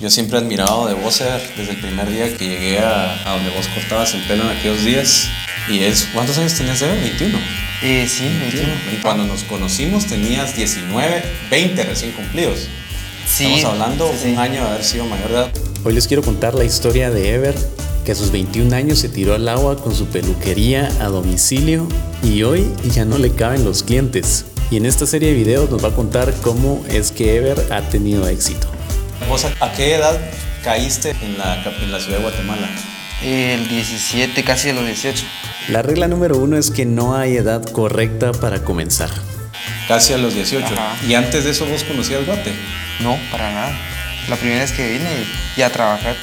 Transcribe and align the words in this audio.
Yo 0.00 0.10
siempre 0.10 0.38
he 0.38 0.40
admirado 0.40 0.86
de 0.86 0.94
vos, 0.94 1.20
Ever, 1.20 1.40
desde 1.56 1.72
el 1.72 1.80
primer 1.80 2.10
día 2.10 2.36
que 2.36 2.48
llegué 2.48 2.78
a, 2.80 3.30
a 3.30 3.36
donde 3.36 3.50
vos 3.50 3.66
cortabas 3.68 4.12
el 4.14 4.22
pelo 4.22 4.44
en 4.44 4.56
aquellos 4.58 4.84
días. 4.84 5.28
Y 5.68 5.80
es, 5.80 6.08
¿cuántos 6.12 6.36
años 6.38 6.54
tenías, 6.54 6.82
Ever? 6.82 7.00
21. 7.00 7.38
Eh, 7.82 8.08
sí, 8.08 8.24
21. 8.24 8.72
Y 8.92 9.02
cuando 9.02 9.24
nos 9.24 9.44
conocimos 9.44 10.06
tenías 10.06 10.56
19, 10.56 11.22
20 11.50 11.82
recién 11.84 12.12
cumplidos. 12.12 12.66
Sí. 13.26 13.44
Estamos 13.44 13.64
hablando 13.64 14.10
sí, 14.12 14.18
sí. 14.24 14.32
un 14.32 14.38
año 14.38 14.64
de 14.64 14.70
haber 14.70 14.84
sido 14.84 15.06
mayor 15.06 15.28
de 15.28 15.34
edad. 15.34 15.52
Hoy 15.84 15.92
les 15.92 16.08
quiero 16.08 16.22
contar 16.22 16.54
la 16.54 16.64
historia 16.64 17.10
de 17.10 17.34
Ever, 17.34 17.54
que 18.04 18.12
a 18.12 18.14
sus 18.14 18.32
21 18.32 18.74
años 18.74 18.98
se 18.98 19.08
tiró 19.08 19.34
al 19.34 19.48
agua 19.48 19.76
con 19.76 19.94
su 19.94 20.06
peluquería 20.06 20.90
a 21.00 21.04
domicilio 21.04 21.86
y 22.22 22.42
hoy 22.42 22.66
ya 22.92 23.04
no 23.04 23.18
le 23.18 23.30
caben 23.30 23.64
los 23.64 23.84
clientes. 23.84 24.44
Y 24.70 24.76
en 24.76 24.86
esta 24.86 25.06
serie 25.06 25.28
de 25.28 25.34
videos 25.34 25.70
nos 25.70 25.84
va 25.84 25.88
a 25.88 25.94
contar 25.94 26.34
cómo 26.42 26.84
es 26.88 27.12
que 27.12 27.36
Ever 27.36 27.72
ha 27.72 27.82
tenido 27.82 28.26
éxito. 28.26 28.73
¿Vos 29.28 29.44
a, 29.44 29.64
a 29.64 29.72
qué 29.72 29.94
edad 29.94 30.18
caíste 30.62 31.14
en 31.22 31.38
la, 31.38 31.62
en 31.64 31.92
la 31.92 31.98
ciudad 32.00 32.18
de 32.18 32.22
Guatemala? 32.22 32.68
El 33.22 33.68
17, 33.68 34.44
casi 34.44 34.68
de 34.68 34.74
los 34.74 34.84
18. 34.86 35.24
La 35.68 35.82
regla 35.82 36.08
número 36.08 36.36
uno 36.36 36.56
es 36.58 36.70
que 36.70 36.84
no 36.84 37.16
hay 37.16 37.36
edad 37.36 37.62
correcta 37.64 38.32
para 38.32 38.62
comenzar. 38.64 39.10
Casi 39.88 40.12
a 40.12 40.18
los 40.18 40.34
18. 40.34 40.66
Ajá. 40.66 40.96
Y 41.06 41.14
antes 41.14 41.44
de 41.44 41.50
eso 41.50 41.64
vos 41.66 41.84
conocías 41.84 42.24
Guate. 42.26 42.52
No, 43.00 43.18
para 43.30 43.50
nada. 43.52 43.78
La 44.28 44.36
primera 44.36 44.60
vez 44.60 44.72
que 44.72 44.86
vine 44.92 45.10
y 45.56 45.62
a 45.62 45.70
trabajar. 45.70 46.16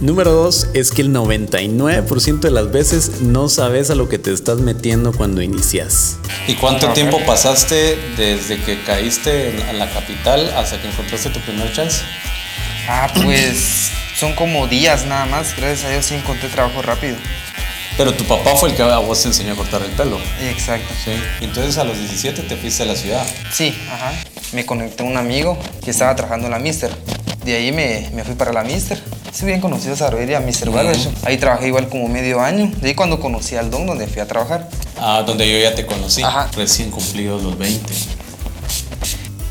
Número 0.00 0.30
dos 0.30 0.68
es 0.74 0.92
que 0.92 1.02
el 1.02 1.10
99% 1.12 2.38
de 2.40 2.50
las 2.52 2.70
veces 2.70 3.20
no 3.20 3.48
sabes 3.48 3.90
a 3.90 3.94
lo 3.96 4.08
que 4.08 4.18
te 4.18 4.32
estás 4.32 4.58
metiendo 4.60 5.12
cuando 5.12 5.42
inicias. 5.42 6.18
¿Y 6.46 6.54
cuánto 6.54 6.88
tiempo 6.92 7.18
pasaste 7.26 7.98
desde 8.16 8.62
que 8.62 8.80
caíste 8.84 9.50
en- 9.56 9.62
a 9.68 9.72
la 9.72 9.90
capital 9.90 10.48
hasta 10.56 10.80
que 10.80 10.88
encontraste 10.88 11.30
tu 11.30 11.40
primer 11.40 11.72
chance? 11.72 12.02
Ah, 12.88 13.06
pues 13.22 13.90
son 14.16 14.34
como 14.34 14.66
días 14.66 15.04
nada 15.04 15.26
más. 15.26 15.54
Gracias 15.56 15.84
a 15.84 15.90
Dios 15.90 16.06
sí 16.06 16.14
encontré 16.14 16.48
trabajo 16.48 16.80
rápido. 16.80 17.16
Pero 17.98 18.14
tu 18.14 18.24
papá 18.24 18.54
fue 18.56 18.70
el 18.70 18.76
que 18.76 18.82
a 18.82 18.98
vos 18.98 19.20
te 19.20 19.28
enseñó 19.28 19.52
a 19.52 19.56
cortar 19.56 19.82
el 19.82 19.90
pelo. 19.90 20.18
Exacto. 20.40 20.94
Sí. 21.04 21.10
Entonces 21.40 21.76
a 21.78 21.84
los 21.84 21.98
17 21.98 22.42
te 22.42 22.56
fuiste 22.56 22.84
a 22.84 22.86
la 22.86 22.94
ciudad. 22.94 23.26
Sí, 23.52 23.76
ajá. 23.92 24.12
Me 24.52 24.64
conecté 24.64 25.02
a 25.02 25.06
un 25.06 25.16
amigo 25.16 25.58
que 25.84 25.90
estaba 25.90 26.16
trabajando 26.16 26.46
en 26.46 26.52
la 26.52 26.58
Mister. 26.58 26.90
De 27.44 27.56
ahí 27.56 27.72
me, 27.72 28.08
me 28.14 28.24
fui 28.24 28.34
para 28.36 28.52
la 28.52 28.64
Mister. 28.64 28.98
Sí, 29.32 29.44
bien 29.44 29.60
conocido 29.60 29.94
esa 29.94 30.04
barbería, 30.04 30.40
Mister 30.40 30.70
Barbershop. 30.70 31.12
Ahí 31.24 31.36
trabajé 31.36 31.66
igual 31.66 31.88
como 31.88 32.08
medio 32.08 32.40
año. 32.40 32.72
De 32.80 32.88
ahí 32.88 32.94
cuando 32.94 33.20
conocí 33.20 33.56
al 33.56 33.70
Don, 33.70 33.84
donde 33.84 34.06
fui 34.06 34.22
a 34.22 34.26
trabajar. 34.26 34.68
Ah, 34.96 35.22
donde 35.26 35.50
yo 35.50 35.58
ya 35.58 35.74
te 35.74 35.84
conocí. 35.84 36.22
Ajá. 36.22 36.48
Recién 36.56 36.90
cumplidos 36.90 37.42
los 37.42 37.58
20. 37.58 37.92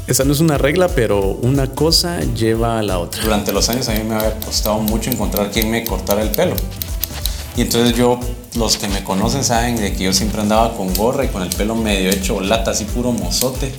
Esa 0.08 0.24
no 0.24 0.32
es 0.32 0.40
una 0.40 0.58
regla, 0.58 0.88
pero 0.88 1.20
una 1.42 1.68
cosa 1.68 2.22
lleva 2.22 2.80
a 2.80 2.82
la 2.82 2.98
otra. 2.98 3.22
Durante 3.22 3.52
los 3.52 3.68
años 3.68 3.90
a 3.90 3.92
mí 3.92 4.04
me 4.06 4.16
había 4.16 4.40
costado 4.40 4.80
mucho 4.80 5.10
encontrar 5.10 5.52
quien 5.52 5.70
me 5.70 5.84
cortara 5.84 6.22
el 6.22 6.30
pelo. 6.30 6.56
Y 7.58 7.62
entonces 7.62 7.94
yo, 7.94 8.18
los 8.56 8.78
que 8.78 8.88
me 8.88 9.04
conocen 9.04 9.44
saben 9.44 9.76
de 9.76 9.92
que 9.92 10.06
yo 10.06 10.14
siempre 10.14 10.40
andaba 10.40 10.78
con 10.78 10.94
gorra 10.94 11.26
y 11.26 11.28
con 11.28 11.42
el 11.42 11.50
pelo 11.50 11.76
medio 11.76 12.10
hecho 12.10 12.40
lata, 12.40 12.72
así 12.72 12.86
puro 12.86 13.12
mozote. 13.12 13.70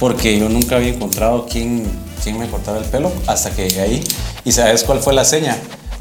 Porque 0.00 0.38
yo 0.38 0.48
nunca 0.48 0.76
había 0.76 0.88
encontrado 0.88 1.44
quien, 1.44 1.84
quien 2.24 2.38
me 2.38 2.48
cortara 2.48 2.78
el 2.78 2.86
pelo 2.86 3.12
hasta 3.26 3.50
que 3.50 3.68
llegué 3.68 3.80
ahí. 3.82 4.04
¿Y 4.42 4.52
sabes 4.52 4.84
cuál 4.84 5.00
fue 5.00 5.12
la 5.12 5.26
seña? 5.26 5.58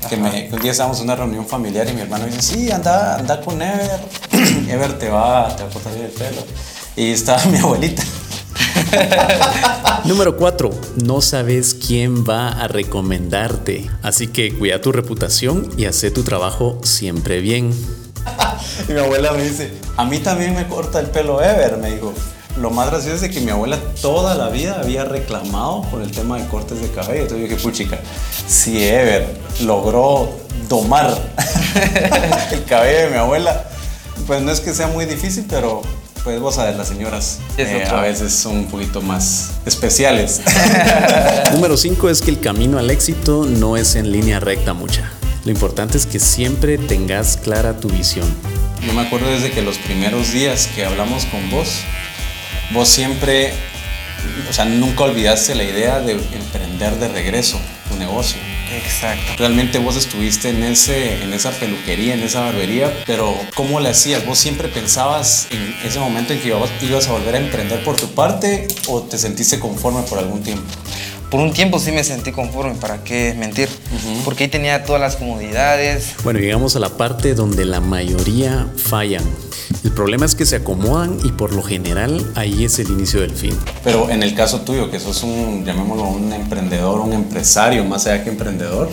Que 0.08 0.16
un 0.16 0.61
día 0.61 0.72
estábamos 0.72 1.00
en 1.00 1.06
una 1.06 1.16
reunión 1.17 1.45
familiar 1.45 1.89
y 1.89 1.94
mi 1.94 2.02
hermano 2.02 2.25
dice, 2.25 2.41
sí, 2.41 2.72
anda, 2.72 3.17
anda 3.17 3.41
con 3.41 3.61
Ever. 3.61 4.00
Ever 4.69 4.97
te 4.97 5.09
va, 5.09 5.53
te 5.53 5.63
va 5.63 5.69
a 5.69 5.73
cortar 5.73 5.94
el 5.94 6.11
pelo. 6.11 6.41
Y 6.95 7.11
estaba 7.11 7.44
mi 7.52 7.58
abuelita. 7.58 8.03
Número 10.06 10.38
4. 10.38 10.70
No 11.04 11.22
sabes 11.22 11.73
quién 11.73 12.26
va 12.26 12.50
a 12.50 12.68
recomendarte. 12.68 13.90
Así 14.02 14.28
que 14.28 14.54
cuida 14.54 14.81
tu 14.81 14.92
reputación 14.92 15.70
y 15.78 15.86
haz 15.86 16.06
tu 16.14 16.23
trabajo 16.23 16.80
siempre 16.84 17.42
bien. 17.42 17.72
Y 18.90 18.92
mi 18.92 19.00
abuela 19.00 19.31
me 19.31 19.44
dice, 19.44 19.72
a 19.96 20.06
mí 20.06 20.20
también 20.20 20.53
me 20.53 20.68
corta 20.68 21.00
el 21.00 21.08
pelo 21.08 21.41
Ever, 21.41 21.78
me 21.78 21.91
dijo. 21.91 22.13
Lo 22.58 22.69
más 22.69 22.90
gracioso 22.90 23.25
es 23.25 23.31
que 23.31 23.41
mi 23.41 23.52
abuela 23.52 23.78
toda 24.02 24.36
la 24.36 24.50
vida 24.50 24.80
había 24.81 25.03
reclamado 25.03 25.81
por 25.92 26.02
el 26.02 26.12
tema 26.12 26.38
de 26.38 26.47
cortes 26.47 26.81
de 26.81 26.90
cabello. 26.90 27.24
Entonces 27.24 27.50
yo 27.50 27.56
dije, 27.56 27.62
puchica, 27.62 28.00
si 28.47 28.84
Ever 28.84 29.28
logró 29.62 30.30
domar 30.69 31.18
el 32.52 32.63
cabello 32.66 33.00
de 33.00 33.09
mi 33.09 33.18
abuela, 33.18 33.66
pues 34.28 34.42
no 34.42 34.52
es 34.52 34.59
que 34.62 34.74
sea 34.74 34.88
muy 34.88 35.06
difícil, 35.06 35.46
pero 35.50 35.81
pues 36.25 36.40
vos 36.40 36.56
sabes, 36.56 36.75
las 36.75 36.88
señoras 36.88 37.40
Es 37.56 37.69
eh, 37.69 37.84
a 37.86 38.02
veces 38.02 38.34
son 38.34 38.58
un 38.58 38.66
poquito 38.66 39.00
más 39.00 39.52
especiales. 39.63 40.41
Número 41.53 41.78
5 41.78 42.09
es 42.09 42.22
que 42.22 42.31
el 42.31 42.40
camino 42.40 42.80
al 42.80 42.90
éxito 42.90 43.46
no 43.46 43.78
es 43.78 43.96
en 43.96 44.12
línea 44.12 44.40
recta 44.40 44.74
mucha. 44.74 45.12
Lo 45.46 45.52
importante 45.52 46.00
es 46.00 46.08
que 46.08 46.19
siempre 46.19 46.80
tengas 46.80 47.38
clara 47.38 47.78
tu 47.78 47.90
visión. 47.90 48.28
Yo 48.84 48.94
me 48.94 49.02
acuerdo 49.03 49.30
desde 49.30 49.52
que 49.52 49.62
los 49.62 49.78
primeros 49.78 50.34
días 50.34 50.68
que 50.75 50.84
hablamos 50.84 51.25
con 51.25 51.52
vos, 51.52 51.81
vos 52.74 52.90
siempre, 52.90 53.53
o 54.50 54.53
sea, 54.53 54.66
nunca 54.66 55.03
olvidaste 55.03 55.53
la 55.53 55.63
idea 55.63 56.00
de 56.00 56.13
emprender 56.13 56.96
de 56.96 57.07
regreso 57.07 57.59
tu 57.88 57.97
negocio. 57.97 58.40
Exacto. 58.78 59.34
Realmente 59.38 59.78
vos 59.80 59.96
estuviste 59.96 60.50
en, 60.50 60.63
ese, 60.63 61.24
en 61.24 61.34
esa 61.34 61.52
peluquería, 61.52 62.13
en 62.13 62.22
esa 62.24 62.41
barbería, 62.41 62.91
pero 63.06 63.34
¿cómo 63.56 63.80
le 63.80 63.90
hacías? 63.90 64.25
¿Vos 64.25 64.38
siempre 64.38 64.68
pensabas 64.68 65.47
en 65.52 65.75
ese 65.88 66.00
momento 66.00 66.34
en 66.34 66.40
que 66.40 66.50
ibas- 66.50 66.69
ibas 66.81 67.08
a 67.08 67.12
volver 67.13 67.36
a 67.36 67.40
emprender 67.40 67.84
por 67.84 67.96
tu 67.96 68.08
parte 68.13 68.68
o 68.88 69.02
te 69.02 69.18
sentiste 69.18 69.59
conforme 69.59 70.02
por 70.03 70.19
algún 70.19 70.44
tiempo? 70.44 70.63
Por 71.31 71.40
un 71.40 71.53
tiempo 71.53 71.80
sí 71.80 71.91
me 71.91 72.03
sentí 72.03 72.31
conforme, 72.31 72.75
¿para 72.75 73.03
qué 73.03 73.34
mentir? 73.38 73.68
Porque 74.24 74.44
ahí 74.46 74.50
tenía 74.50 74.84
todas 74.86 75.02
las 75.02 75.16
comodidades. 75.16 76.13
Bueno, 76.24 76.40
llegamos 76.40 76.75
a 76.75 76.80
la 76.80 76.90
parte 76.97 77.34
donde 77.34 77.66
la 77.66 77.81
mayoría 77.81 78.68
fallan. 78.78 79.24
El 79.85 79.91
problema 79.91 80.25
es 80.25 80.34
que 80.34 80.46
se 80.47 80.56
acomodan 80.56 81.19
y 81.23 81.31
por 81.31 81.53
lo 81.53 81.62
general 81.62 82.25
ahí 82.34 82.66
es 82.66 82.79
el 82.79 82.90
inicio 82.90 83.22
del 83.22 83.31
fin. 83.35 83.56
Pero 83.84 84.09
en 84.09 84.23
el 84.23 84.34
caso 84.34 84.62
tuyo, 84.62 84.90
que 84.90 85.00
sos 85.00 85.22
un, 85.22 85.63
llamémoslo, 85.63 86.03
un 86.07 86.34
emprendedor, 86.34 87.00
un 87.01 87.13
empresario, 87.13 87.85
más 87.85 88.07
allá 88.07 88.24
que 88.24 88.31
emprendedor, 88.31 88.90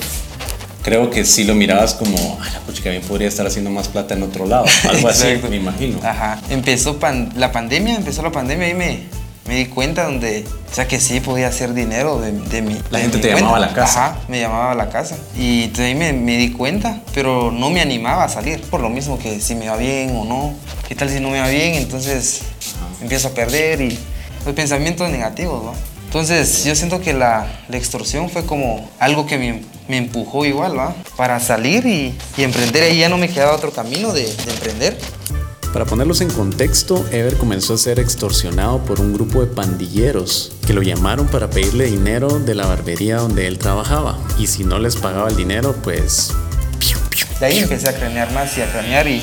creo 0.83 1.09
que 1.09 1.25
sí 1.25 1.45
lo 1.45 1.55
mirabas 1.55 1.95
como, 1.95 2.39
ay, 2.43 2.51
la 2.53 2.61
pucha, 2.61 2.83
que 2.83 2.91
bien 2.91 3.03
podría 3.03 3.27
estar 3.29 3.47
haciendo 3.47 3.71
más 3.71 3.89
plata 3.89 4.13
en 4.15 4.23
otro 4.23 4.45
lado. 4.47 4.67
Algo 4.87 5.09
así, 5.09 5.29
me 5.49 5.57
imagino. 5.57 5.99
Ajá. 6.05 6.39
Empezó 6.51 6.99
pan- 6.99 7.33
la 7.37 7.51
pandemia, 7.53 7.97
empezó 7.97 8.21
la 8.23 8.31
pandemia 8.31 8.69
y 8.69 8.75
me, 8.75 9.03
me 9.47 9.57
di 9.57 9.67
cuenta 9.67 10.05
donde, 10.05 10.45
o 10.71 10.75
sea, 10.75 10.87
que 10.87 11.01
sí 11.01 11.21
podía 11.21 11.49
hacer 11.49 11.75
dinero 11.75 12.21
de, 12.21 12.33
de 12.33 12.63
mi 12.63 12.75
La 12.91 12.99
de 12.99 13.05
gente 13.05 13.17
mi 13.17 13.23
te 13.23 13.29
cuenta. 13.31 13.39
llamaba 13.41 13.57
a 13.57 13.61
la 13.61 13.75
casa. 13.75 14.07
Ajá, 14.07 14.19
me 14.29 14.41
llamaba 14.41 14.73
a 14.73 14.75
la 14.75 14.89
casa. 14.89 15.17
Y 15.37 15.65
entonces 15.65 15.87
ahí 15.87 15.95
me, 15.95 16.13
me 16.13 16.37
di 16.37 16.53
cuenta, 16.53 17.01
pero 17.15 17.51
no 17.51 17.69
me 17.71 17.81
animaba 17.81 18.25
a 18.25 18.29
salir. 18.29 18.61
Por 18.63 18.81
lo 18.81 18.89
mismo 18.89 19.19
que 19.19 19.41
si 19.41 19.55
me 19.55 19.69
va 19.69 19.77
bien 19.77 20.17
o 20.17 20.25
no. 20.25 20.55
¿Qué 20.89 20.95
tal 20.95 21.11
si 21.11 21.21
no 21.21 21.31
me 21.31 21.41
va 21.41 21.49
bien? 21.49 21.75
Entonces 21.75 22.43
empiezo 23.01 23.29
a 23.29 23.31
perder 23.33 23.81
y 23.81 23.99
los 24.47 24.55
pensamientos 24.55 25.11
negativos, 25.11 25.65
¿no? 25.65 25.75
Entonces 26.05 26.65
yo 26.65 26.75
siento 26.77 27.01
que 27.01 27.15
la, 27.15 27.47
la 27.69 27.77
extorsión 27.79 28.29
fue 28.29 28.45
como 28.45 28.87
algo 28.99 29.25
que 29.27 29.39
me, 29.39 29.63
me 29.89 29.97
empujó 29.97 30.45
igual, 30.45 30.79
¿va? 30.79 30.95
Para 31.17 31.41
salir 31.41 31.87
y, 31.87 32.15
y 32.37 32.43
emprender. 32.43 32.83
Ahí 32.85 32.99
ya 32.99 33.09
no 33.09 33.17
me 33.17 33.29
quedaba 33.31 33.53
otro 33.57 33.73
camino 33.73 34.13
de, 34.13 34.23
de 34.25 34.53
emprender. 34.53 34.99
Para 35.73 35.87
ponerlos 35.87 36.21
en 36.21 36.29
contexto, 36.29 37.07
Ever 37.13 37.39
comenzó 37.39 37.73
a 37.73 37.79
ser 37.79 37.99
extorsionado 37.99 38.85
por 38.85 39.01
un 39.01 39.15
grupo 39.15 39.41
de 39.41 39.47
pandilleros 39.47 40.53
que 40.67 40.75
lo 40.75 40.83
llamaron 40.83 41.27
para 41.29 41.49
pedirle 41.49 41.87
dinero 41.87 42.29
de 42.41 42.55
la 42.55 42.67
barbería 42.67 43.17
donde 43.17 43.47
él 43.47 43.57
trabajaba. 43.57 44.19
Y 44.39 44.49
si 44.49 44.65
no 44.65 44.79
les 44.79 44.97
pagaba 44.97 45.31
el 45.31 45.37
dinero, 45.37 45.75
pues... 45.83 46.35
De 47.41 47.47
ahí 47.47 47.59
empecé 47.59 47.89
a 47.89 47.95
cranear 47.95 48.31
más 48.33 48.57
y 48.59 48.61
a 48.61 48.71
cranear 48.71 49.09
y 49.09 49.23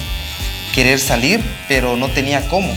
querer 0.73 0.99
salir, 0.99 1.39
pero 1.67 1.95
no 1.97 2.09
tenía 2.09 2.49
cómo. 2.49 2.73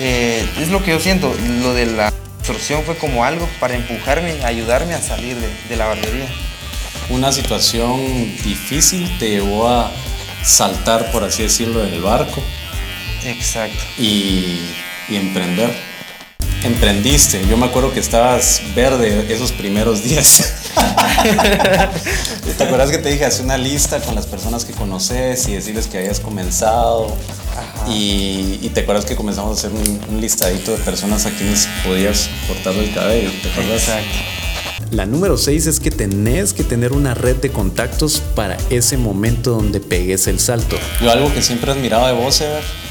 Eh, 0.00 0.44
es 0.58 0.68
lo 0.68 0.82
que 0.82 0.90
yo 0.90 0.98
siento, 0.98 1.32
lo 1.62 1.74
de 1.74 1.86
la 1.86 2.12
extorsión 2.40 2.82
fue 2.82 2.96
como 2.96 3.24
algo 3.24 3.48
para 3.60 3.76
empujarme, 3.76 4.44
ayudarme 4.44 4.94
a 4.94 5.00
salir 5.00 5.36
de, 5.36 5.48
de 5.68 5.76
la 5.76 5.86
barbería. 5.86 6.26
Una 7.10 7.30
situación 7.30 8.00
difícil 8.42 9.08
te 9.20 9.30
llevó 9.30 9.68
a 9.68 9.92
saltar, 10.42 11.12
por 11.12 11.22
así 11.22 11.44
decirlo, 11.44 11.78
del 11.78 12.02
barco 12.02 12.42
Exacto. 13.24 13.78
y, 13.98 14.58
y 15.08 15.16
emprender. 15.16 15.92
Emprendiste. 16.64 17.44
Yo 17.48 17.56
me 17.56 17.66
acuerdo 17.66 17.92
que 17.92 17.98
estabas 17.98 18.62
verde 18.74 19.26
esos 19.32 19.50
primeros 19.50 20.04
días. 20.04 20.54
¿Te 22.56 22.64
acuerdas 22.64 22.90
que 22.90 22.98
te 22.98 23.08
dije, 23.08 23.24
haz 23.24 23.40
una 23.40 23.58
lista 23.58 23.98
con 24.00 24.14
las 24.14 24.26
personas 24.26 24.64
que 24.64 24.72
conoces 24.72 25.48
y 25.48 25.54
decirles 25.54 25.88
que 25.88 25.98
habías 25.98 26.20
comenzado? 26.20 27.16
Y, 27.88 28.60
y 28.62 28.70
te 28.72 28.82
acuerdas 28.82 29.04
que 29.04 29.16
comenzamos 29.16 29.56
a 29.56 29.58
hacer 29.58 29.72
un, 29.76 30.00
un 30.08 30.20
listadito 30.20 30.70
de 30.70 30.78
personas 30.78 31.26
a 31.26 31.30
quienes 31.30 31.68
podías 31.84 32.30
cortarle 32.46 32.84
el 32.84 32.94
cabello. 32.94 33.30
¿Te 33.42 33.50
acuerdas? 33.50 33.82
Exacto. 33.82 34.41
La 34.92 35.06
número 35.06 35.38
6 35.38 35.68
es 35.68 35.80
que 35.80 35.90
tenés 35.90 36.52
que 36.52 36.64
tener 36.64 36.92
una 36.92 37.14
red 37.14 37.36
de 37.36 37.50
contactos 37.50 38.22
para 38.34 38.58
ese 38.68 38.98
momento 38.98 39.52
donde 39.52 39.80
pegues 39.80 40.26
el 40.26 40.38
salto. 40.38 40.76
Yo 41.00 41.10
algo 41.10 41.32
que 41.32 41.40
siempre 41.40 41.72
he 41.72 41.74
admirado 41.74 42.06
de 42.08 42.12
vos, 42.12 42.44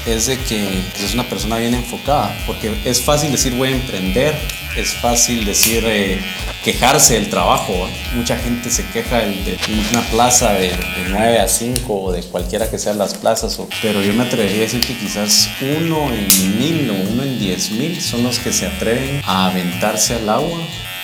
es 0.04 0.26
de 0.26 0.36
que 0.36 0.82
es 0.96 1.14
una 1.14 1.22
persona 1.28 1.58
bien 1.58 1.74
enfocada, 1.74 2.36
porque 2.44 2.76
es 2.84 3.00
fácil 3.00 3.30
decir 3.30 3.54
voy 3.54 3.68
a 3.68 3.76
emprender, 3.76 4.34
es 4.76 4.94
fácil 4.94 5.44
decir 5.44 5.84
eh, 5.86 6.20
quejarse 6.64 7.14
del 7.14 7.30
trabajo. 7.30 7.72
Mucha 8.16 8.36
gente 8.36 8.68
se 8.68 8.84
queja 8.86 9.18
de, 9.18 9.56
una 9.92 10.02
plaza 10.10 10.54
de, 10.54 10.72
9 11.08 11.38
a 11.38 11.46
5 11.46 12.02
o 12.02 12.10
de 12.10 12.24
cualquiera 12.24 12.68
que 12.68 12.80
sean 12.80 12.98
las 12.98 13.14
plazas, 13.14 13.60
pero 13.80 14.02
yo 14.02 14.12
me 14.12 14.24
atrevería 14.24 14.56
a 14.56 14.62
decir 14.62 14.80
que 14.80 14.98
quizás 14.98 15.48
uno 15.60 16.12
en 16.12 16.58
mil 16.58 16.90
o 16.90 16.94
uno 17.12 17.22
en 17.22 17.38
diez 17.38 17.70
mil 17.70 18.00
son 18.00 18.24
los 18.24 18.40
que 18.40 18.52
se 18.52 18.66
atreven 18.66 19.22
a 19.24 19.46
aventarse 19.46 20.16
al 20.16 20.28
agua 20.28 20.58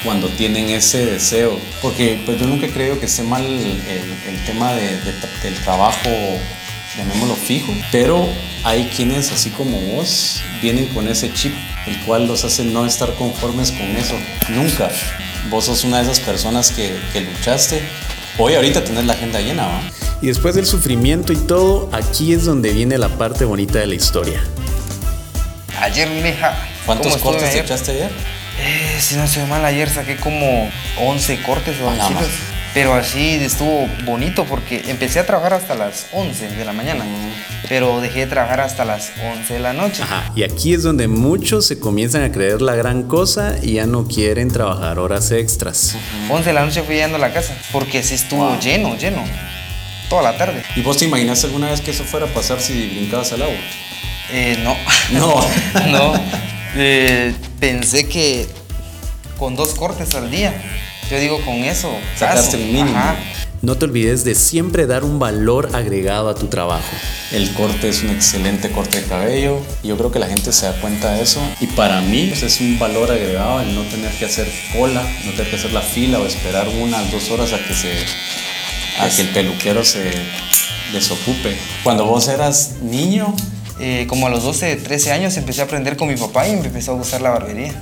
cuando 0.05 0.29
tienen 0.29 0.71
ese 0.71 1.07
deseo. 1.07 1.59
Porque 1.83 2.21
pues 2.25 2.39
yo 2.39 2.47
nunca 2.47 2.67
he 2.67 2.71
creído 2.71 2.99
que 3.01 3.07
esté 3.07 3.23
mal 3.23 3.45
el, 3.45 4.45
tema 4.47 4.73
del 4.75 5.55
trabajo, 5.65 6.09
llamémoslo 6.97 7.35
fijo, 7.35 7.73
pero 7.93 8.27
hay 8.65 8.91
quienes, 8.95 9.31
así 9.33 9.51
como 9.51 9.81
vos, 9.81 10.41
vienen 10.63 10.87
con 10.89 11.09
ese 11.09 11.33
chip, 11.33 11.55
el 11.87 11.99
cual 12.01 12.27
los 12.27 12.45
hace 12.45 12.65
no 12.65 12.87
estar 12.87 13.15
conformes 13.15 13.73
con 13.73 13.97
eso, 13.97 14.15
nunca. 14.51 14.91
Vos 15.51 15.67
sos 15.67 15.85
una 15.85 15.99
de 15.99 16.05
esas 16.05 16.21
personas 16.21 16.71
que, 16.71 16.95
que 17.13 17.21
luchaste. 17.21 17.83
Hoy 18.39 18.55
ahorita 18.55 18.85
tenés 18.85 19.05
la 19.05 19.15
agenda 19.15 19.41
llena, 19.41 19.67
¿va? 19.67 19.81
Y 20.21 20.27
después 20.27 20.55
del 20.55 20.67
sufrimiento 20.67 21.33
y 21.33 21.37
todo, 21.37 21.89
aquí 21.93 22.33
es 22.33 22.45
donde 22.45 22.73
viene 22.73 22.99
la 22.99 23.09
parte 23.09 23.45
bonita 23.45 23.79
de 23.79 23.87
la 23.87 23.95
historia. 23.95 24.43
Ayer, 25.81 26.09
mija. 26.09 26.57
¿Cuántos 26.85 27.17
cortes 27.19 27.55
echaste 27.55 27.93
ayer? 27.93 28.38
Eh, 28.61 28.99
si 29.01 29.17
no 29.17 29.25
estoy 29.25 29.45
mal, 29.45 29.65
ayer 29.65 29.89
saqué 29.89 30.17
como 30.17 30.69
11 31.01 31.43
cortes 31.43 31.77
o 31.81 31.93
Pero 32.75 32.95
así 32.95 33.35
estuvo 33.35 33.89
bonito 34.05 34.45
porque 34.45 34.83
empecé 34.89 35.21
a 35.21 35.27
trabajar 35.27 35.55
hasta 35.55 35.75
las 35.75 36.07
11 36.13 36.51
de 36.51 36.65
la 36.65 36.73
mañana, 36.73 37.05
pero 37.69 38.01
dejé 38.01 38.21
de 38.21 38.27
trabajar 38.27 38.61
hasta 38.61 38.85
las 38.85 39.13
11 39.39 39.55
de 39.55 39.61
la 39.61 39.73
noche. 39.73 40.03
Ajá, 40.03 40.33
y 40.35 40.43
aquí 40.43 40.75
es 40.75 40.83
donde 40.83 41.07
muchos 41.07 41.67
se 41.67 41.79
comienzan 41.79 42.23
a 42.23 42.33
creer 42.33 42.61
la 42.61 42.75
gran 42.75 43.05
cosa 43.05 43.57
y 43.63 43.75
ya 43.75 43.87
no 43.87 44.07
quieren 44.07 44.49
trabajar 44.49 44.99
horas 44.99 45.31
extras. 45.31 45.95
11 46.29 46.45
de 46.45 46.53
la 46.53 46.65
noche 46.65 46.83
fui 46.83 46.97
llegando 46.97 47.17
a 47.17 47.21
la 47.21 47.33
casa 47.33 47.57
porque 47.73 48.03
sí 48.03 48.15
estuvo 48.15 48.59
lleno, 48.59 48.97
lleno, 48.97 49.23
toda 50.11 50.23
la 50.23 50.37
tarde. 50.37 50.65
¿Y 50.75 50.83
vos 50.83 50.97
te 50.99 51.05
imaginaste 51.05 51.47
alguna 51.47 51.71
vez 51.71 51.81
que 51.81 51.93
eso 51.93 52.05
fuera 52.05 52.27
a 52.27 52.29
pasar 52.31 52.61
si 52.61 52.89
brincabas 52.89 53.33
al 53.33 53.43
agua? 53.43 53.57
Eh, 54.33 54.59
no. 54.63 54.77
No. 55.13 55.41
no. 55.87 56.13
Eh, 56.75 57.33
pensé 57.61 58.09
que 58.09 58.49
con 59.39 59.57
dos 59.57 59.75
cortes 59.75 60.15
al 60.15 60.31
día. 60.31 60.55
Yo 61.11 61.19
digo, 61.19 61.41
con 61.45 61.55
eso. 61.57 61.91
Sacaste 62.17 62.57
el 62.57 62.67
mínimo. 62.67 63.01
No 63.61 63.77
te 63.77 63.87
olvides 63.87 64.23
de 64.23 64.37
siempre 64.37 64.87
dar 64.87 65.03
un 65.03 65.19
valor 65.19 65.71
agregado 65.75 66.29
a 66.29 66.35
tu 66.37 66.47
trabajo. 66.47 66.89
El 67.33 67.53
corte 67.55 67.89
es 67.89 68.05
un 68.05 68.11
excelente 68.11 68.71
corte 68.71 69.01
de 69.01 69.07
cabello 69.09 69.59
y 69.83 69.89
yo 69.89 69.97
creo 69.97 70.13
que 70.13 70.21
la 70.21 70.29
gente 70.29 70.53
se 70.53 70.67
da 70.67 70.81
cuenta 70.81 71.15
de 71.15 71.23
eso. 71.23 71.41
Y 71.61 71.67
para 71.67 72.01
mí 72.01 72.27
pues, 72.29 72.45
es 72.45 72.61
un 72.61 72.79
valor 72.79 73.11
agregado 73.11 73.61
el 73.61 73.75
no 73.75 73.83
tener 73.83 74.13
que 74.13 74.27
hacer 74.27 74.49
cola, 74.73 75.03
no 75.25 75.33
tener 75.33 75.51
que 75.51 75.57
hacer 75.57 75.73
la 75.73 75.81
fila 75.81 76.21
o 76.21 76.27
esperar 76.27 76.69
unas 76.69 77.11
dos 77.11 77.31
horas 77.31 77.53
a 77.53 77.59
que 77.59 77.75
se 77.75 77.93
a 79.01 79.09
que 79.09 79.23
el 79.23 79.29
peluquero 79.31 79.85
se 79.85 80.13
desocupe. 80.93 81.57
Cuando 81.83 82.05
vos 82.05 82.29
eras 82.29 82.75
niño, 82.81 83.35
eh, 83.81 84.07
como 84.09 84.27
a 84.27 84.31
los 84.31 84.43
12, 84.43 84.77
13 84.77 85.13
años 85.13 85.37
empecé 85.37 85.61
a 85.61 85.65
aprender 85.65 85.97
con 85.97 86.09
mi 86.09 86.17
papá 86.17 86.49
y 86.49 86.57
me 86.57 86.67
empezó 86.67 86.93
a 86.93 86.95
gustar 86.95 87.21
la 87.21 87.31
barbería. 87.31 87.75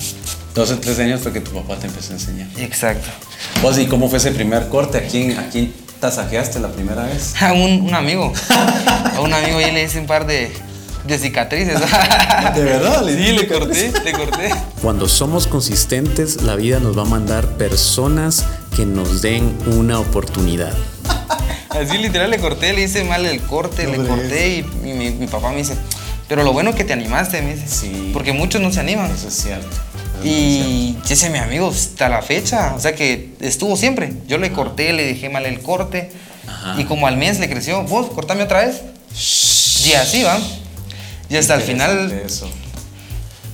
12, 0.53 0.75
13 0.77 1.03
años 1.03 1.21
fue 1.21 1.33
que 1.33 1.39
tu 1.41 1.51
papá 1.51 1.75
te 1.77 1.87
empezó 1.87 2.11
a 2.11 2.15
enseñar. 2.15 2.47
Exacto. 2.57 3.07
¿Vos 3.61 3.77
y 3.77 3.85
cómo 3.85 4.09
fue 4.09 4.17
ese 4.17 4.31
primer 4.31 4.69
corte? 4.69 4.97
¿A 4.97 5.07
quién, 5.07 5.37
a 5.37 5.49
quién 5.49 5.73
tasajeaste 5.99 6.59
la 6.59 6.69
primera 6.69 7.03
vez? 7.03 7.33
A 7.41 7.53
un, 7.53 7.81
un 7.81 7.93
amigo. 7.93 8.33
a 8.49 9.21
un 9.21 9.33
amigo 9.33 9.61
y 9.61 9.71
le 9.71 9.83
hice 9.83 9.99
un 9.99 10.07
par 10.07 10.25
de, 10.25 10.51
de 11.05 11.17
cicatrices. 11.19 11.79
¿De 12.55 12.63
verdad? 12.63 13.03
Sí, 13.05 13.31
le 13.33 13.47
corté, 13.47 13.91
le 14.03 14.11
corté. 14.13 14.49
Cuando 14.81 15.07
somos 15.07 15.47
consistentes, 15.47 16.41
la 16.41 16.55
vida 16.55 16.79
nos 16.79 16.97
va 16.97 17.03
a 17.03 17.05
mandar 17.05 17.47
personas 17.57 18.45
que 18.75 18.85
nos 18.85 19.21
den 19.21 19.55
una 19.67 19.99
oportunidad. 19.99 20.73
Así 21.81 21.97
literal 21.97 22.29
le 22.29 22.39
corté, 22.39 22.73
le 22.73 22.83
hice 22.83 23.03
mal 23.03 23.25
el 23.25 23.41
corte, 23.41 23.87
le 23.87 23.97
corté 24.07 24.57
y, 24.57 24.63
mi, 24.93 25.27
papá 25.27 25.51
me 25.51 25.57
dice, 25.57 25.75
pero 26.27 26.43
lo 26.43 26.53
bueno 26.53 26.71
es 26.71 26.75
que 26.75 26.83
te 26.83 26.93
animaste, 26.93 27.41
me 27.41 27.55
dice. 27.55 27.67
Sí. 27.67 28.11
Porque 28.13 28.33
muchos 28.33 28.61
no 28.61 28.71
se 28.71 28.79
animan. 28.79 29.11
Eso 29.11 29.27
es 29.27 29.33
cierto. 29.33 29.75
y 30.23 30.97
ese 31.09 31.29
mi 31.29 31.37
amigo 31.37 31.69
hasta 31.69 32.09
la 32.09 32.21
fecha, 32.21 32.73
o 32.75 32.79
sea 32.79 32.95
que 32.95 33.29
estuvo 33.39 33.77
siempre. 33.77 34.13
Yo 34.27 34.37
le 34.37 34.51
corté, 34.51 34.93
le 34.93 35.05
dejé 35.05 35.29
mal 35.29 35.45
el 35.45 35.61
corte 35.61 36.09
y 36.77 36.85
como 36.85 37.07
al 37.07 37.17
mes 37.17 37.39
le 37.39 37.49
creció, 37.49 37.83
vos 37.83 38.09
cortame 38.09 38.43
otra 38.43 38.65
vez. 38.65 38.81
Y 39.85 39.93
así 39.93 40.23
va. 40.23 40.39
Y 41.29 41.35
hasta 41.35 41.55
el 41.55 41.61
final... 41.61 42.11
Eso. 42.25 42.49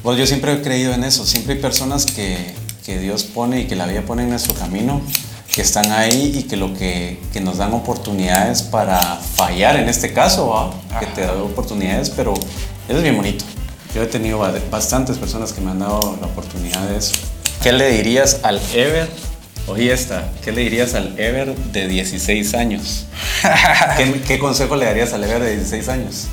Bueno, 0.03 0.19
yo 0.19 0.27
siempre 0.27 0.53
he 0.53 0.61
creído 0.61 0.93
en 0.93 1.03
eso. 1.03 1.25
Siempre 1.25 1.55
hay 1.55 1.61
personas 1.61 2.05
que, 2.05 2.37
que 2.85 2.99
Dios 2.99 3.23
pone 3.23 3.61
y 3.61 3.65
que 3.65 3.75
la 3.75 3.85
vida 3.85 4.01
pone 4.01 4.23
en 4.23 4.29
nuestro 4.29 4.53
camino 4.53 5.01
que 5.53 5.61
están 5.61 5.91
ahí 5.91 6.33
y 6.35 6.43
que 6.43 6.57
lo 6.57 6.73
que, 6.73 7.19
que 7.31 7.39
nos 7.39 7.57
dan 7.57 7.73
oportunidades 7.73 8.63
para 8.63 8.99
fallar 8.99 9.75
en 9.75 9.87
este 9.87 10.11
caso, 10.11 10.73
que 10.99 11.05
te 11.05 11.21
dan 11.21 11.39
oportunidades, 11.41 12.09
pero 12.09 12.33
eso 12.33 12.97
es 12.97 13.03
bien 13.03 13.15
bonito. 13.15 13.45
Yo 13.93 14.01
he 14.01 14.07
tenido 14.07 14.39
bastantes 14.71 15.19
personas 15.19 15.53
que 15.53 15.61
me 15.61 15.69
han 15.69 15.77
dado 15.77 16.17
la 16.19 16.25
oportunidad 16.25 16.81
de 16.89 16.97
eso. 16.97 17.13
¿Qué 17.61 17.71
le 17.71 17.91
dirías 17.91 18.39
al 18.41 18.59
Ever? 18.73 19.07
Oye 19.67 19.93
esta, 19.93 20.31
¿qué 20.43 20.51
le 20.51 20.61
dirías 20.61 20.95
al 20.95 21.19
Ever 21.19 21.55
de 21.55 21.87
16 21.87 22.55
años? 22.55 23.05
¿Qué, 23.97 24.21
¿Qué, 24.27 24.39
consejo 24.39 24.75
le 24.75 24.85
darías 24.85 25.13
al 25.13 25.23
Ever 25.23 25.43
de 25.43 25.51
16 25.51 25.87
años? 25.87 26.25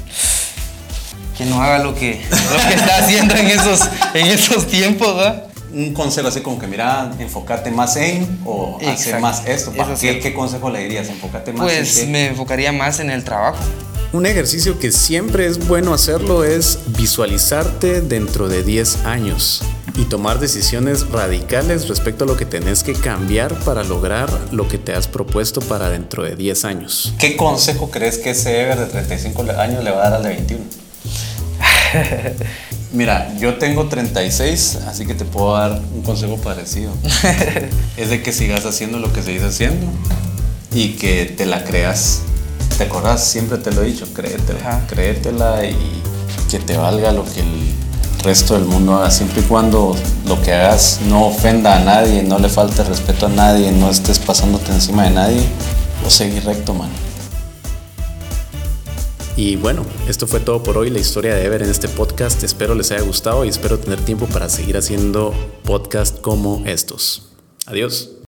Que 1.36 1.44
no 1.44 1.62
haga 1.62 1.78
lo 1.80 1.94
que, 1.94 2.22
lo 2.30 2.68
que 2.68 2.74
está 2.74 2.96
haciendo 2.96 3.34
en 3.34 3.48
esos, 3.48 3.82
en 4.14 4.26
esos 4.28 4.66
tiempos, 4.66 5.14
¿verdad? 5.14 5.49
Un 5.72 5.94
consejo 5.94 6.28
así 6.28 6.40
como 6.40 6.58
que 6.58 6.66
mira, 6.66 7.10
enfocarte 7.18 7.70
más 7.70 7.96
en 7.96 8.40
o 8.44 8.78
hacer 8.86 9.20
más 9.20 9.46
esto. 9.46 9.72
¿Qué, 9.72 10.34
consejo 10.34 10.70
le 10.70 10.80
dirías? 10.80 11.08
¿Enfocarte 11.08 11.52
más 11.52 11.62
pues 11.62 11.98
en 11.98 12.12
me 12.12 12.26
enfocaría 12.28 12.72
más 12.72 13.00
en 13.00 13.10
el 13.10 13.24
trabajo. 13.24 13.58
Un 14.12 14.26
ejercicio 14.26 14.78
que 14.80 14.90
siempre 14.90 15.46
es 15.46 15.68
bueno 15.68 15.94
hacerlo 15.94 16.42
es 16.42 16.80
visualizarte 16.98 18.00
dentro 18.00 18.48
de 18.48 18.64
10 18.64 19.04
años 19.04 19.62
y 19.94 20.04
tomar 20.06 20.40
decisiones 20.40 21.08
radicales 21.10 21.88
respecto 21.88 22.24
a 22.24 22.26
lo 22.26 22.36
que 22.36 22.44
tenés 22.44 22.82
que 22.82 22.94
cambiar 22.94 23.54
para 23.60 23.84
lograr 23.84 24.28
lo 24.50 24.66
que 24.66 24.78
te 24.78 24.94
has 24.94 25.06
propuesto 25.06 25.60
para 25.60 25.90
dentro 25.90 26.24
de 26.24 26.34
10 26.34 26.64
años. 26.64 27.14
¿Qué 27.18 27.36
consejo 27.36 27.92
crees 27.92 28.18
que 28.18 28.30
ese 28.30 28.60
Ever 28.60 28.80
de 28.80 28.86
35 28.86 29.44
años 29.56 29.84
le 29.84 29.92
va 29.92 30.06
a 30.06 30.10
dar 30.10 30.14
al 30.14 30.22
de 30.24 30.28
21? 30.30 30.64
Mira, 32.92 33.32
yo 33.38 33.54
tengo 33.54 33.86
36, 33.86 34.80
así 34.88 35.06
que 35.06 35.14
te 35.14 35.24
puedo 35.24 35.54
dar 35.54 35.80
un 35.94 36.02
consejo 36.02 36.36
parecido. 36.38 36.92
es 37.96 38.10
de 38.10 38.22
que 38.22 38.32
sigas 38.32 38.66
haciendo 38.66 38.98
lo 38.98 39.12
que 39.12 39.22
seguís 39.22 39.42
haciendo 39.42 39.86
y 40.72 40.94
que 40.94 41.26
te 41.26 41.46
la 41.46 41.62
creas. 41.62 42.22
¿Te 42.78 42.84
acordás? 42.84 43.24
Siempre 43.24 43.58
te 43.58 43.70
lo 43.70 43.82
he 43.82 43.86
dicho, 43.86 44.12
créetela. 44.12 44.86
Créetela 44.88 45.64
y 45.64 46.02
que 46.50 46.58
te 46.58 46.76
valga 46.76 47.12
lo 47.12 47.24
que 47.24 47.40
el 47.40 47.74
resto 48.24 48.54
del 48.54 48.64
mundo 48.64 48.96
haga. 48.96 49.10
Siempre 49.12 49.42
y 49.42 49.44
cuando 49.44 49.96
lo 50.26 50.42
que 50.42 50.52
hagas 50.52 50.98
no 51.08 51.26
ofenda 51.26 51.76
a 51.76 51.84
nadie, 51.84 52.24
no 52.24 52.40
le 52.40 52.48
falte 52.48 52.82
respeto 52.82 53.26
a 53.26 53.28
nadie, 53.28 53.70
no 53.70 53.88
estés 53.88 54.18
pasándote 54.18 54.72
encima 54.72 55.04
de 55.04 55.10
nadie, 55.10 55.42
lo 56.02 56.10
seguí 56.10 56.40
recto, 56.40 56.74
mano. 56.74 57.09
Y 59.40 59.56
bueno, 59.56 59.86
esto 60.06 60.26
fue 60.26 60.38
todo 60.38 60.62
por 60.62 60.76
hoy, 60.76 60.90
la 60.90 60.98
historia 60.98 61.34
de 61.34 61.46
Ever 61.46 61.62
en 61.62 61.70
este 61.70 61.88
podcast. 61.88 62.42
Espero 62.42 62.74
les 62.74 62.92
haya 62.92 63.00
gustado 63.00 63.46
y 63.46 63.48
espero 63.48 63.78
tener 63.78 63.98
tiempo 63.98 64.26
para 64.26 64.50
seguir 64.50 64.76
haciendo 64.76 65.32
podcasts 65.64 66.20
como 66.20 66.62
estos. 66.66 67.32
Adiós. 67.64 68.19